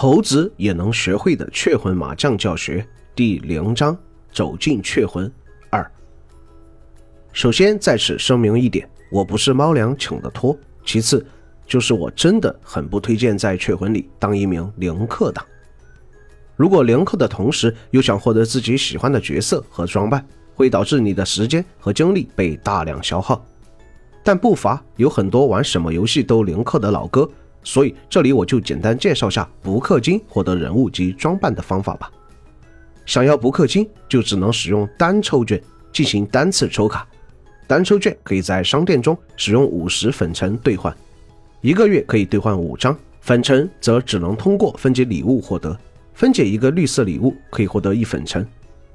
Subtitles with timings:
[0.00, 3.98] 猴子也能学会的雀魂麻将教学第零章：
[4.32, 5.28] 走进雀魂
[5.70, 5.84] 二。
[7.32, 10.56] 首先在此声明一点，我不是猫粮请的托。
[10.86, 11.26] 其次，
[11.66, 15.44] 就是我真的很不推荐在雀魂里当一名零氪党。
[16.54, 20.24] 如果零氪的同时又想获得自己喜欢的角色和装扮，
[20.54, 23.44] 会导致你的时间和精力被大量消耗。
[24.22, 27.28] 但不乏有很多玩什么游戏都零氪的老哥。
[27.62, 32.10] 所以这里我就简单介绍下不氪金获得人物及装扮的方法吧。
[33.04, 35.60] 想要不氪金，就只能使用单抽券
[35.92, 37.06] 进行单次抽卡。
[37.66, 40.94] 单抽券可以在商店中使用五十粉尘兑换，
[41.60, 45.78] 一个月可以兑换五张粉尘，则只能通过分解礼物获得。
[46.14, 48.46] 分解一个绿色礼物可以获得一粉尘，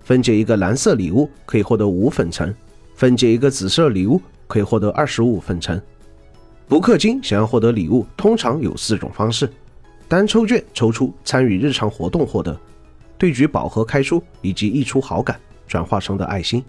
[0.04, 2.54] 分解一个蓝色礼物可以获得五粉尘，
[2.96, 5.82] 分解一个紫色礼物可以获得二十五粉尘。
[6.68, 9.52] 不氪金想要获得礼物，通常有四种方式：
[10.08, 12.58] 单抽券抽出，参与日常活动获得，
[13.18, 16.64] 对局宝盒开出，以及溢出好感转化成的爱心。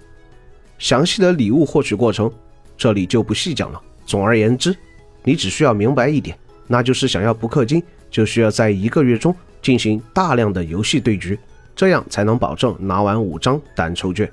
[0.79, 2.31] 详细的礼物获取过程，
[2.77, 3.81] 这里就不细讲了。
[4.05, 4.77] 总而言之，
[5.23, 11.39] 你只需要明白一点，那就是想要不氪金，就需要在一个月中进行大量的游戏对局，
[11.75, 14.31] 这样才能保证拿完五张单抽券。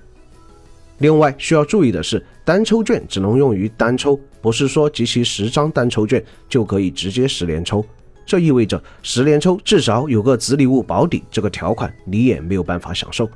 [1.02, 7.84] 另外需要注意的是，单抽券只能用于单抽，不是说集齐十张单抽券就可以直接十连抽。
[8.24, 13.28] 这意味着十连抽至少有个子礼物保底，这个条款你也没有办法享受，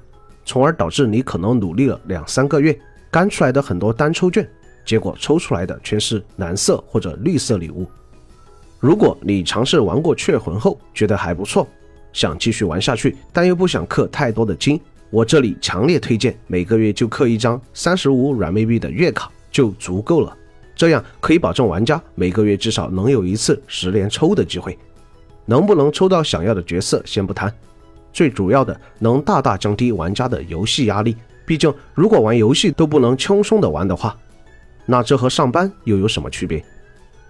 [0.45, 2.77] 从而导致你可能努力了两三个月，
[3.09, 4.47] 干出来的很多单抽券，
[4.85, 7.87] 结果抽出来的全是蓝色或者绿色礼物。
[8.79, 11.67] 如果你尝试玩过雀魂后觉得还不错，
[12.13, 14.79] 想继续玩下去，但又不想氪太多的金。
[15.09, 20.35] 我这里强烈推荐每个月就氪一张三十五软妹币的月卡就足够了，
[20.75, 24.77] 这样可以保证玩家每个月至少能有一次十连抽的机会。
[25.45, 27.53] 能不能抽到想要的角色先不谈，
[28.11, 31.15] 最主要的能大大降低玩家的游戏压力。
[31.45, 34.17] 毕竟如果玩游戏都不能轻松的玩的话，
[34.87, 36.65] 那这和上班又有什么区别？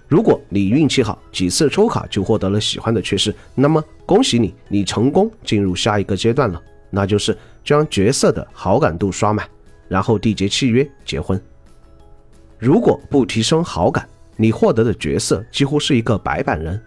[0.08, 6.62] 如果你运气好，几次抽卡就获得了喜欢的缺失，那么恭喜你，你成功进入下一个阶段了。
[6.90, 9.46] 那就是将角色的好感度刷满，
[9.90, 11.42] 然后缔结契约结婚。
[12.60, 16.80] 如果不提升好感，你获得的角色几乎是一个白板人，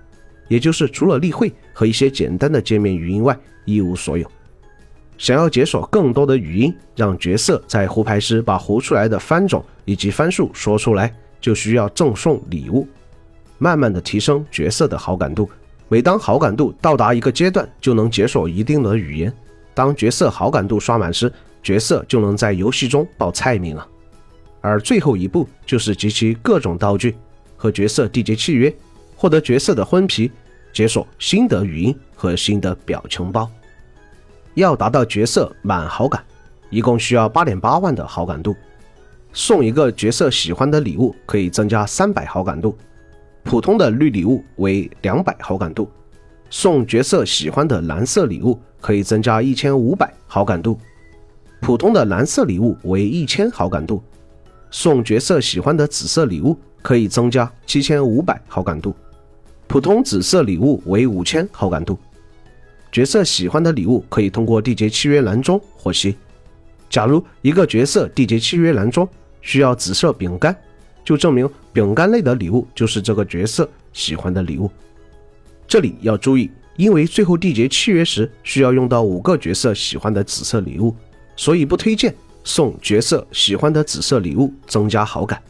[0.47, 4.31] 也就是除了例会和一些简单的界面语音外一无所有。
[5.19, 12.87] 想要解锁更多的语音，让角色在胡牌时把胡出来的番种以及番数说出来，就需要赠送礼物，
[13.59, 15.51] 慢慢的提升角色的好感度。
[15.89, 19.35] 每当好感度到达一个阶段，就能解锁一定的语言。
[19.79, 23.89] 当角色好感度刷满时，角色就能在游戏中报菜名了。
[24.61, 27.15] 而最后一步就是集齐各种道具，
[27.57, 28.75] 和角色缔结契约，
[29.15, 30.33] 获得角色的婚皮，
[30.73, 33.49] 解锁新的语音和新的表情包。
[34.55, 36.25] 要达到角色满好感，
[36.71, 38.57] 一共需要八点八万的好感度。
[39.33, 42.77] 送一个角色喜欢的礼物可以增加三百好感度，
[43.45, 45.89] 普通的绿礼物为两百好感度。
[46.51, 50.79] 送角色喜欢的蓝色礼物可以增加一千五百好感度，
[51.61, 54.03] 普通的蓝色礼物为一千好感度。
[54.71, 58.95] 送角色喜欢的紫色礼物可以增加七千五百好感度，
[59.67, 61.99] 普通紫色礼物为五千好感度。
[62.91, 66.17] 角色喜欢的礼物可以通过缔结契约栏中获悉。
[66.89, 69.07] 假如一个角色缔结契约栏中
[69.43, 70.57] 需要紫色饼干，
[71.05, 74.71] 就证明饼干类的礼物就是这个角色喜欢的礼物。
[75.69, 80.97] 这里要注意，因为最后缔结契约时需要用到五个角色喜欢的紫色礼物，
[81.37, 85.41] 所以不推荐送角色喜欢的紫色礼物增加好感。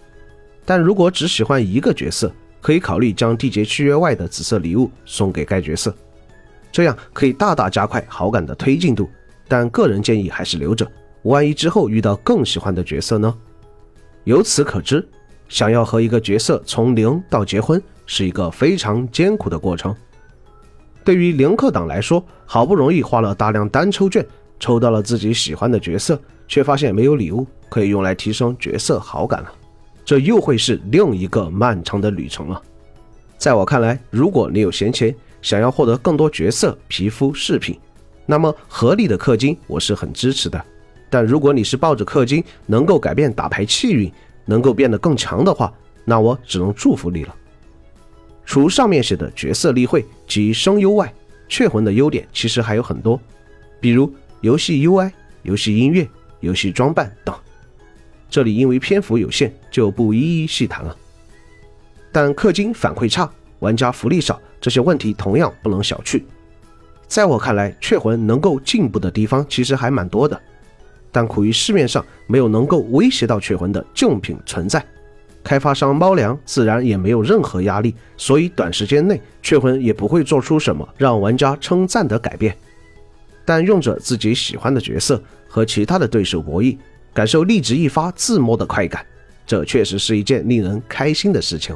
[0.65, 2.31] 但如果只喜欢一个角色，
[2.61, 5.95] 可以考虑将缔结契约外的紫色礼物送给该角色，
[6.73, 9.09] 这样可以大大加快好感的推进度。
[9.47, 10.85] 但个人建议还是留着，
[11.23, 13.33] 万一之后遇到更喜欢的角色呢？
[14.25, 15.09] 由此可知，
[15.49, 19.95] 想要和一个角色从零到结婚是一个非常艰苦的过程。
[21.09, 24.23] 对于零氪党来说，好不容易花了大量单抽券，
[24.61, 29.51] 抽到了自己喜欢的角色，却发现没有礼物可以用来提升角色好感了，
[30.05, 32.61] 这又会是另一个漫长的旅程了。
[33.39, 37.81] 在我看来，如果你有闲钱，想要获得更多角色、皮肤、饰品，
[38.27, 40.63] 那么合理的氪金我是很支持的。
[41.09, 44.13] 但如果你是抱着氪金能够改变打牌气运，
[44.45, 45.73] 能够变得更强的话，
[46.05, 47.35] 那我只能祝福你了。
[48.49, 51.13] 除上面写的角色例会及声优外，
[51.51, 53.21] 雀魂的优点其实还有很多，
[53.79, 54.11] 比如
[54.41, 55.13] 游戏 UI、
[55.43, 56.09] 游戏音乐、
[56.41, 57.37] 游戏装扮等。
[58.31, 60.97] 这里因为篇幅有限，就不一一细谈了。
[62.11, 66.23] 但氪金反馈差、玩家福利少，这些问题同样不能小觑。
[67.07, 70.41] 在我看来，雀魂能够进步的地方其实还蛮多的，
[71.13, 74.83] 但苦于市面上没有能够威胁到雀魂的竞品存在，
[75.43, 82.55] 开发商猫粮自然也没有任何压力，所以短时间内雀魂也不会做出什么让玩家称赞的改变。
[83.45, 86.77] 但用着自己喜欢的角色和其他的对手博弈，
[87.15, 89.05] 感受立即一发自摸的快感，
[89.47, 91.75] 这确实是一件令人开心的事情。